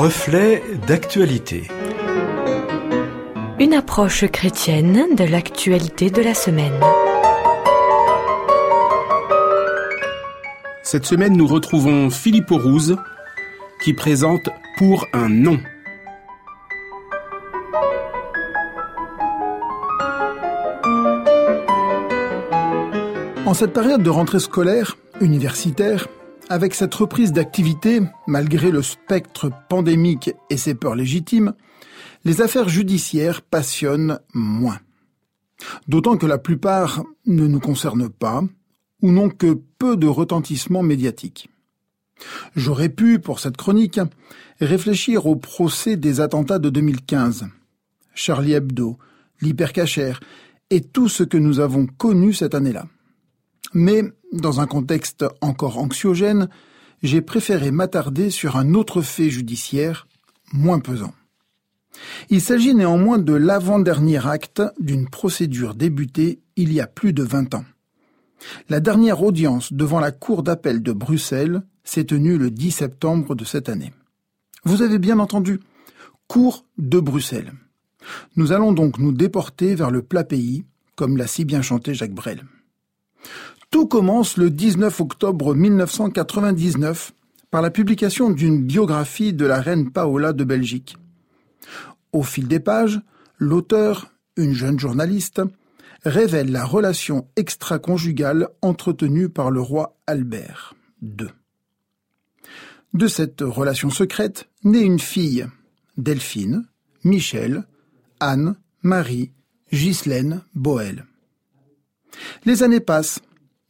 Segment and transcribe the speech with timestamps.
[0.00, 1.66] Reflet d'actualité.
[3.58, 6.80] Une approche chrétienne de l'actualité de la semaine.
[10.84, 12.96] Cette semaine, nous retrouvons Philippe Aurouze
[13.82, 15.58] qui présente Pour un nom.
[23.46, 26.06] En cette période de rentrée scolaire, universitaire,
[26.48, 31.54] avec cette reprise d'activité, malgré le spectre pandémique et ses peurs légitimes,
[32.24, 34.80] les affaires judiciaires passionnent moins.
[35.88, 38.42] D'autant que la plupart ne nous concernent pas,
[39.02, 41.48] ou n'ont que peu de retentissement médiatique.
[42.56, 44.00] J'aurais pu, pour cette chronique,
[44.60, 47.46] réfléchir au procès des attentats de 2015,
[48.14, 48.98] Charlie Hebdo,
[49.40, 50.20] l'hypercachère,
[50.70, 52.86] et tout ce que nous avons connu cette année-là.
[53.72, 54.02] Mais,
[54.32, 56.48] dans un contexte encore anxiogène,
[57.02, 60.06] j'ai préféré m'attarder sur un autre fait judiciaire,
[60.52, 61.12] moins pesant.
[62.30, 67.54] Il s'agit néanmoins de l'avant-dernier acte d'une procédure débutée il y a plus de vingt
[67.54, 67.64] ans.
[68.68, 73.44] La dernière audience devant la Cour d'appel de Bruxelles s'est tenue le 10 septembre de
[73.44, 73.92] cette année.
[74.64, 75.60] Vous avez bien entendu,
[76.28, 77.52] Cour de Bruxelles.
[78.36, 80.64] Nous allons donc nous déporter vers le plat pays,
[80.94, 82.44] comme l'a si bien chanté Jacques Brel.
[83.70, 87.12] Tout commence le 19 octobre 1999
[87.50, 90.96] par la publication d'une biographie de la reine Paola de Belgique.
[92.12, 93.00] Au fil des pages,
[93.36, 95.42] l'auteur, une jeune journaliste,
[96.04, 101.28] révèle la relation extra-conjugale entretenue par le roi Albert II.
[102.94, 105.46] De cette relation secrète naît une fille,
[105.98, 106.64] Delphine,
[107.04, 107.66] Michel,
[108.18, 109.32] Anne, Marie,
[109.70, 111.04] Ghislaine, Boel.
[112.46, 113.20] Les années passent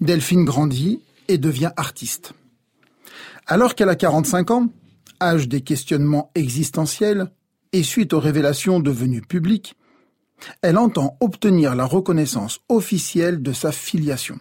[0.00, 2.32] Delphine grandit et devient artiste.
[3.46, 4.68] Alors qu'elle a 45 ans,
[5.22, 7.30] âge des questionnements existentiels,
[7.72, 9.74] et suite aux révélations devenues publiques,
[10.62, 14.38] elle entend obtenir la reconnaissance officielle de sa filiation.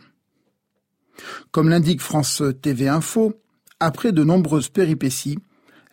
[1.51, 3.33] Comme l'indique France TV Info,
[3.79, 5.39] après de nombreuses péripéties,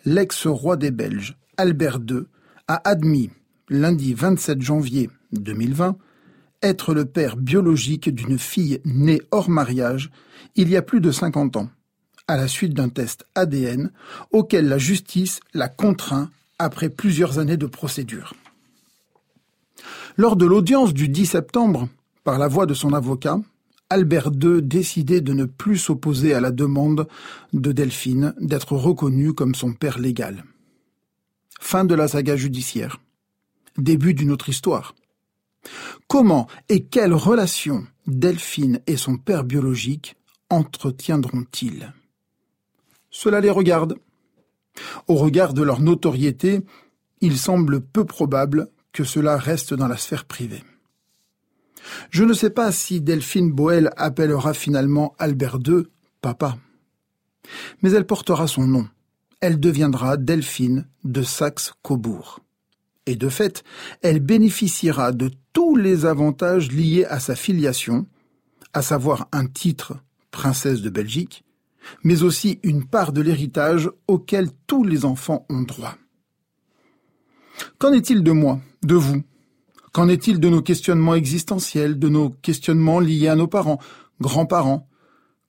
[0.05, 2.23] l'ex-roi des Belges, Albert II,
[2.69, 3.31] a admis,
[3.69, 5.97] lundi 27 janvier 2020,
[6.62, 10.11] être le père biologique d'une fille née hors mariage
[10.55, 11.71] il y a plus de 50 ans,
[12.28, 13.91] à la suite d'un test ADN
[14.31, 18.34] auquel la justice l'a contraint après plusieurs années de procédure.
[20.17, 21.89] Lors de l'audience du 10 septembre,
[22.25, 23.41] par la voix de son avocat,
[23.91, 27.09] Albert II décidait de ne plus s'opposer à la demande
[27.53, 30.44] de Delphine d'être reconnue comme son père légal.
[31.61, 33.00] Fin de la saga judiciaire.
[33.77, 34.94] Début d'une autre histoire.
[36.09, 40.17] Comment et quelle relation Delphine et son père biologique
[40.50, 41.93] entretiendront-ils?
[43.11, 43.97] Cela les regarde.
[45.06, 46.61] Au regard de leur notoriété,
[47.21, 50.62] il semble peu probable que cela reste dans la sphère privée.
[52.11, 55.84] Je ne sais pas si Delphine Boel appellera finalement Albert II
[56.21, 56.56] papa.
[57.83, 58.89] Mais elle portera son nom.
[59.41, 62.41] Elle deviendra Delphine de Saxe-Cobourg
[63.07, 63.65] et de fait,
[64.03, 68.07] elle bénéficiera de tous les avantages liés à sa filiation,
[68.73, 69.95] à savoir un titre
[70.31, 71.45] princesse de Belgique,
[72.05, 75.97] mais aussi une part de l'héritage auquel tous les enfants ont droit.
[77.79, 79.23] Qu'en est-il de moi, de vous?
[79.93, 83.79] Qu'en est-il de nos questionnements existentiels, de nos questionnements liés à nos parents,
[84.21, 84.89] grands-parents?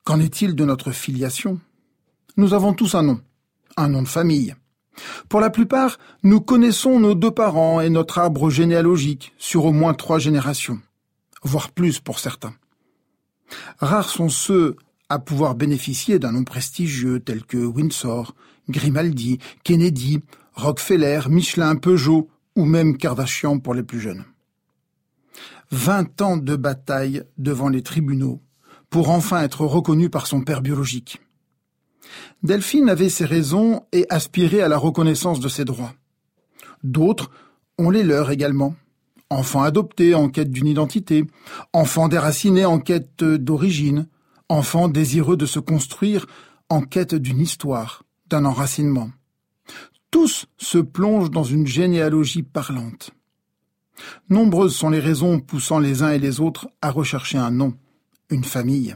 [0.02, 1.60] Qu'en est-il de notre filiation?
[2.36, 3.20] Nous avons tous un nom,
[3.76, 4.54] un nom de famille,
[5.28, 9.94] pour la plupart, nous connaissons nos deux parents et notre arbre généalogique sur au moins
[9.94, 10.80] trois générations,
[11.42, 12.54] voire plus pour certains.
[13.78, 14.76] Rares sont ceux
[15.08, 18.34] à pouvoir bénéficier d'un nom prestigieux tel que Windsor,
[18.68, 20.20] Grimaldi, Kennedy,
[20.54, 24.24] Rockefeller, Michelin, Peugeot ou même Kardashian pour les plus jeunes.
[25.70, 28.40] Vingt ans de bataille devant les tribunaux
[28.90, 31.20] pour enfin être reconnu par son père biologique.
[32.42, 35.94] Delphine avait ses raisons et aspirait à la reconnaissance de ses droits.
[36.82, 37.30] D'autres
[37.78, 38.74] ont les leurs également.
[39.30, 41.24] Enfants adoptés en quête d'une identité,
[41.72, 44.06] enfants déracinés en quête d'origine,
[44.48, 46.26] enfants désireux de se construire
[46.68, 49.10] en quête d'une histoire, d'un enracinement.
[50.10, 53.10] Tous se plongent dans une généalogie parlante.
[54.28, 57.74] Nombreuses sont les raisons poussant les uns et les autres à rechercher un nom,
[58.30, 58.94] une famille.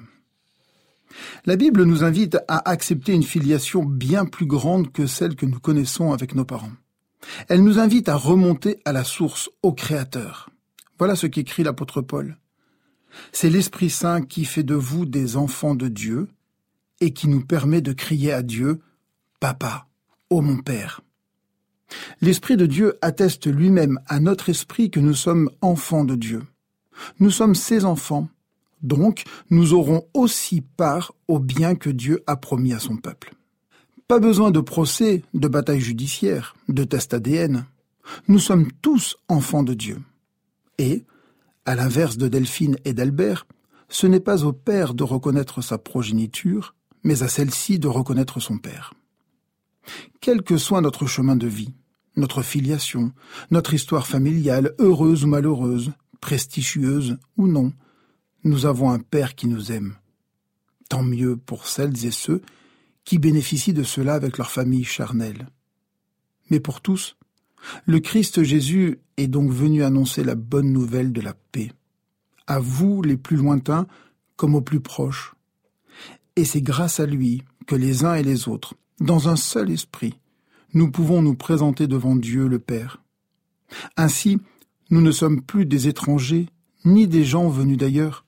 [1.47, 5.61] La Bible nous invite à accepter une filiation bien plus grande que celle que nous
[5.61, 6.73] connaissons avec nos parents.
[7.49, 10.51] Elle nous invite à remonter à la source, au Créateur.
[10.99, 12.37] Voilà ce qu'écrit l'apôtre Paul.
[13.33, 16.29] C'est l'Esprit Saint qui fait de vous des enfants de Dieu
[17.01, 18.81] et qui nous permet de crier à Dieu
[19.41, 19.87] Papa,
[20.31, 21.01] ô mon Père.
[22.21, 26.43] L'Esprit de Dieu atteste lui-même à notre esprit que nous sommes enfants de Dieu.
[27.21, 28.29] Nous sommes ses enfants,
[28.83, 33.35] donc nous aurons aussi part au bien que Dieu a promis à son peuple.
[34.07, 37.67] Pas besoin de procès, de bataille judiciaire, de test ADN.
[38.27, 40.01] Nous sommes tous enfants de Dieu.
[40.79, 41.05] Et,
[41.67, 43.47] à l'inverse de Delphine et d'Albert,
[43.91, 48.59] ce n'est pas au Père de reconnaître sa progéniture, mais à celle-ci de reconnaître son
[48.59, 48.95] Père.
[50.21, 51.75] Quel que soit notre chemin de vie,
[52.17, 53.13] notre filiation,
[53.51, 57.73] notre histoire familiale, heureuse ou malheureuse, prestigieuse ou non,
[58.45, 59.97] nous avons un Père qui nous aime.
[60.89, 62.43] Tant mieux pour celles et ceux
[63.05, 65.49] qui bénéficient de cela avec leur famille charnelle.
[66.51, 67.17] Mais pour tous,
[67.87, 71.73] le Christ Jésus est donc venu annoncer la bonne nouvelle de la paix,
[72.47, 73.87] à vous les plus lointains
[74.37, 75.35] comme aux plus proches.
[76.37, 80.19] Et c'est grâce à lui que les uns et les autres, dans un seul esprit,
[80.75, 83.03] nous pouvons nous présenter devant Dieu le Père.
[83.97, 84.39] Ainsi,
[84.91, 86.47] nous ne sommes plus des étrangers,
[86.85, 88.25] ni des gens venus d'ailleurs.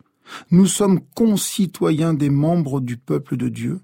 [0.50, 3.80] Nous sommes concitoyens des membres du peuple de Dieu.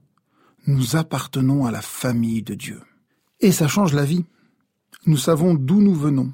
[0.66, 2.80] Nous appartenons à la famille de Dieu.
[3.40, 4.24] Et ça change la vie.
[5.06, 6.32] Nous savons d'où nous venons,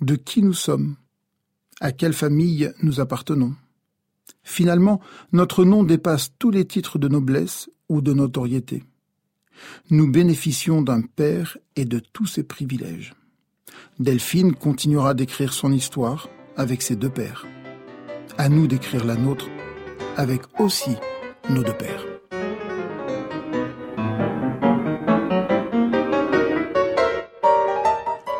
[0.00, 0.96] de qui nous sommes,
[1.80, 3.54] à quelle famille nous appartenons.
[4.42, 5.00] Finalement,
[5.32, 8.84] notre nom dépasse tous les titres de noblesse ou de notoriété.
[9.90, 13.14] Nous bénéficions d'un père et de tous ses privilèges.
[13.98, 17.46] Delphine continuera d'écrire son histoire avec ses deux pères.
[18.40, 19.50] À nous d'écrire la nôtre
[20.16, 20.96] avec aussi
[21.50, 22.06] nos deux pères.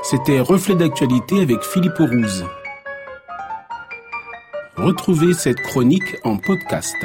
[0.02, 2.46] C'était Reflet d'actualité avec Philippe Rouze.
[4.78, 6.96] Retrouvez cette chronique en podcast.